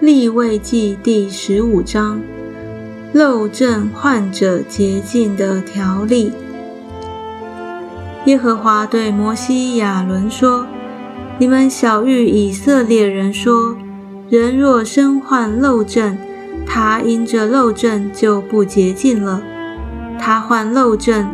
[0.00, 2.22] 立位记第十五章，
[3.12, 6.32] 漏症患者洁净的条例。
[8.24, 10.66] 耶和华对摩西、亚伦说
[11.38, 13.76] ：“你们小谕以色列人说，
[14.30, 16.16] 人若身患漏症，
[16.66, 19.42] 他因着漏症就不洁净了。
[20.18, 21.28] 他患漏症，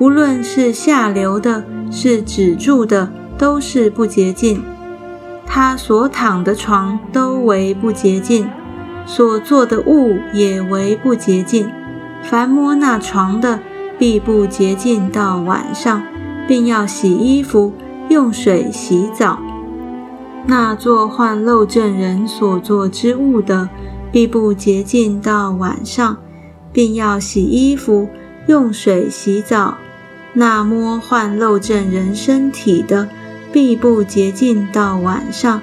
[0.00, 4.60] 无论是下流的，是止住的，都是不洁净。”
[5.50, 8.48] 他所躺的床都为不洁净，
[9.06, 11.68] 所做的物也为不洁净。
[12.22, 13.58] 凡摸那床的，
[13.98, 16.02] 必不洁净到晚上，
[16.46, 17.72] 并要洗衣服，
[18.08, 19.38] 用水洗澡。
[20.46, 23.70] 那做患漏症人所做之物的，
[24.12, 26.18] 必不洁净到晚上，
[26.72, 28.08] 并要洗衣服，
[28.46, 29.78] 用水洗澡。
[30.34, 33.08] 那摸患漏症人身体的，
[33.52, 35.60] 必不洁净到晚上，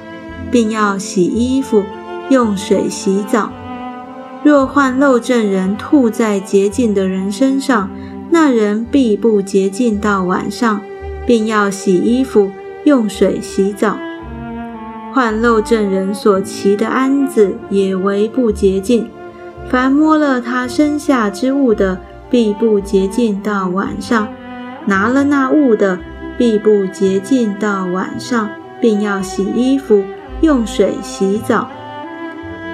[0.52, 1.84] 并要洗衣服，
[2.30, 3.52] 用水洗澡。
[4.44, 7.90] 若患漏症人吐在洁净的人身上，
[8.30, 10.82] 那人必不洁净到晚上，
[11.26, 12.52] 并要洗衣服，
[12.84, 13.98] 用水洗澡。
[15.14, 19.08] 患漏症人所骑的鞍子也为不洁净，
[19.70, 24.28] 凡摸了他身下之物的，必不洁净到晚上。
[24.86, 26.00] 拿了那物的。
[26.38, 28.50] 必不洁净到晚上，
[28.82, 30.04] 并要洗衣服，
[30.42, 31.70] 用水洗澡。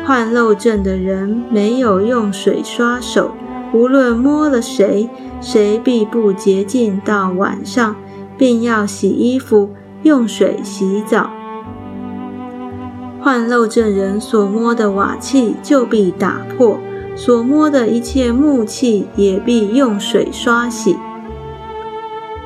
[0.06, 3.32] 患漏症的人没有用水刷手，
[3.72, 7.96] 无论摸了谁，谁必不洁净到晚上，
[8.38, 9.70] 并要洗衣服，
[10.02, 11.30] 用水洗澡。
[13.22, 16.80] 患漏症人所摸的瓦器就必打破，
[17.16, 20.98] 所摸的一切木器也必用水刷洗。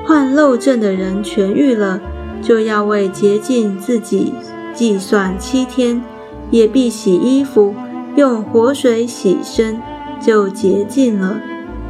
[0.05, 1.99] 患漏症的人痊愈了，
[2.41, 4.33] 就要为洁净自己
[4.73, 6.03] 计算七天，
[6.51, 7.73] 也必洗衣服，
[8.15, 9.81] 用活水洗身，
[10.21, 11.41] 就洁净了。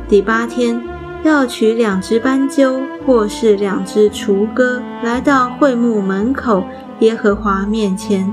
[0.08, 0.82] 第八天，
[1.24, 6.64] 要取两只斑鸠或是两只雏鸽，来到会幕门口
[7.00, 8.32] 耶和华面前，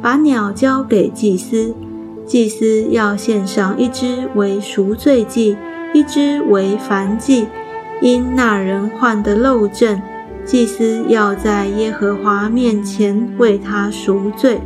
[0.00, 1.74] 把鸟交给祭司，
[2.24, 5.56] 祭司要献上一只为赎罪祭，
[5.92, 7.48] 一只为燔祭。
[8.00, 10.00] 因那人患的漏症，
[10.44, 14.60] 祭司要在耶和华面前为他赎罪。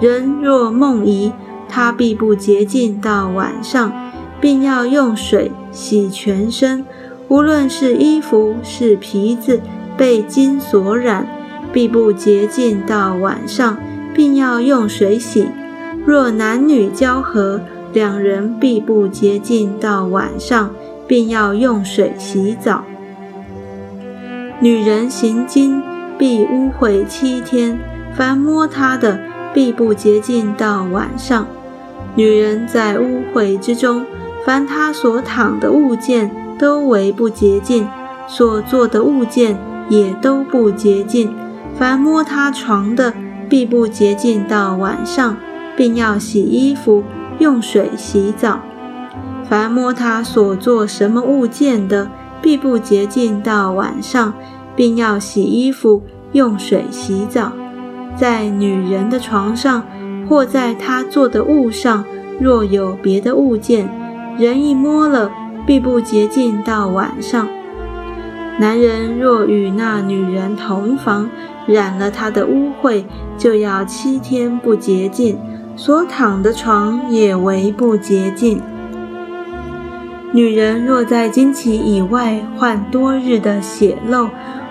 [0.00, 1.32] 人若梦遗，
[1.68, 3.92] 他必不洁净到晚上，
[4.40, 6.84] 并要用水洗全身，
[7.28, 9.60] 无论是衣服是皮子
[9.96, 11.26] 被金所染，
[11.72, 13.76] 必不洁净到晚上，
[14.14, 15.48] 并要用水洗。
[16.04, 17.60] 若男女交合，
[17.92, 20.70] 两人必不洁净到晚上。
[21.08, 22.84] 便要用水洗澡。
[24.60, 25.82] 女人行经
[26.18, 27.78] 必污秽七天，
[28.14, 29.18] 凡摸她的
[29.54, 31.46] 必不洁净到晚上。
[32.14, 34.04] 女人在污秽之中，
[34.44, 37.88] 凡她所躺的物件都为不洁净，
[38.26, 39.56] 所做的物件
[39.88, 41.32] 也都不洁净。
[41.78, 43.14] 凡摸她床的
[43.48, 45.36] 必不洁净到晚上，
[45.76, 47.04] 并要洗衣服，
[47.38, 48.60] 用水洗澡。
[49.48, 52.10] 凡摸他所做什么物件的，
[52.42, 54.34] 必不洁净到晚上，
[54.76, 57.52] 并要洗衣服，用水洗澡。
[58.14, 59.82] 在女人的床上，
[60.28, 62.04] 或在她做的物上，
[62.38, 63.88] 若有别的物件，
[64.36, 65.30] 人一摸了，
[65.66, 67.48] 必不洁净到晚上。
[68.58, 71.30] 男人若与那女人同房，
[71.66, 73.04] 染了她的污秽，
[73.38, 75.38] 就要七天不洁净，
[75.74, 78.60] 所躺的床也为不洁净。
[80.32, 84.28] 女人若在经期以外患多日的血漏，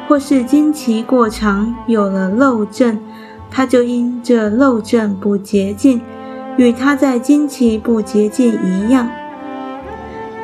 [0.08, 3.00] 或是经期过长有了漏症，
[3.50, 6.00] 她就因这漏症不洁净，
[6.58, 9.10] 与她在经期不洁净一样。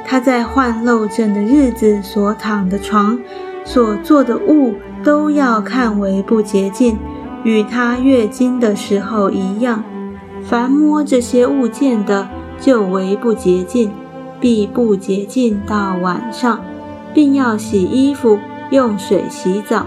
[0.04, 3.20] 她在患漏症的日子所躺的床、
[3.64, 6.98] 所做的物，都要看为不洁净，
[7.44, 9.84] 与她月经的时候一样。
[10.44, 12.28] 凡摸这些物件的，
[12.60, 13.92] 就为不洁净。
[14.44, 16.60] 必不洁净到晚上，
[17.14, 18.38] 并要洗衣服，
[18.72, 19.86] 用水洗澡。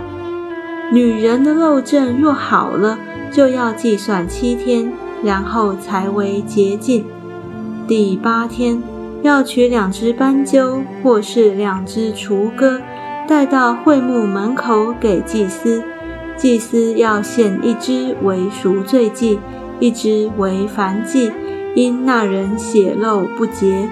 [0.91, 2.99] 女人的漏症若好了，
[3.31, 4.91] 就要计算七天，
[5.23, 7.05] 然后才为洁净。
[7.87, 8.82] 第八天，
[9.20, 12.81] 要取两只斑鸠或是两只雏鸽，
[13.29, 15.82] 带到会幕门口给祭司。
[16.38, 19.38] 祭司要献一只为赎罪祭，
[19.81, 21.31] 一只为燔祭，
[21.75, 23.87] 因那人血漏不洁。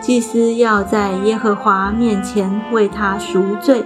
[0.00, 3.82] 祭司要在耶和华面前为他赎罪。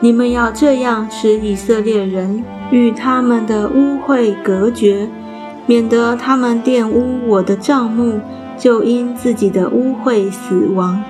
[0.00, 5.08] 你们要这样使以色列人与他们的污秽隔绝。
[5.66, 8.18] 免得他们玷污我的帐幕，
[8.58, 11.00] 就因自己的污秽死亡。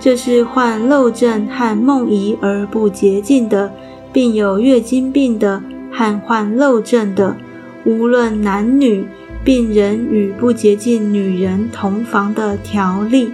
[0.00, 3.70] 这是患漏症和梦遗而不洁净的，
[4.12, 5.62] 并有月经病的
[5.92, 7.36] 和患漏症的，
[7.84, 9.06] 无论男女，
[9.46, 13.30] 病人与不洁净女人同房的条例。